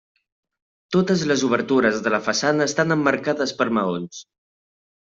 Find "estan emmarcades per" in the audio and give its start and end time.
2.73-3.71